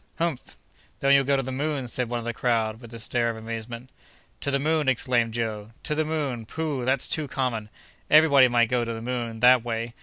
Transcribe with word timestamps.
"Humph! 0.17 0.57
then 0.99 1.13
you'll 1.13 1.23
go 1.25 1.37
to 1.37 1.43
the 1.43 1.51
moon!" 1.51 1.87
said 1.87 2.09
one 2.09 2.17
of 2.17 2.25
the 2.25 2.33
crowd, 2.33 2.81
with 2.81 2.91
a 2.91 2.97
stare 2.97 3.29
of 3.29 3.37
amazement. 3.37 3.91
"To 4.39 4.49
the 4.49 4.57
moon!" 4.57 4.89
exclaimed 4.89 5.35
Joe, 5.35 5.73
"To 5.83 5.93
the 5.93 6.03
moon! 6.05 6.47
pooh! 6.47 6.85
that's 6.85 7.07
too 7.07 7.27
common. 7.27 7.69
Every 8.09 8.27
body 8.27 8.47
might 8.47 8.65
go 8.65 8.83
to 8.83 8.93
the 8.95 9.01
moon, 9.03 9.41
that 9.41 9.63
way. 9.63 9.93